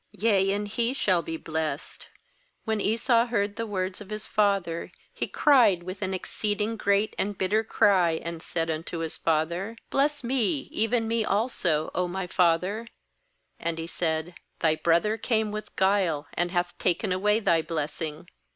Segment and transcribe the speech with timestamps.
[0.17, 2.07] yea, and he shall be blessed.'
[2.67, 7.37] 34When Esau heard the words of his father, he cried with an exceeding great and
[7.37, 12.87] bitter cry, and said unto his father: 'Bless me, even me also, O my father/
[13.63, 14.33] 35And he said.
[14.59, 18.27] 'Thy brother came with guile, and hath taken away thy blessing.'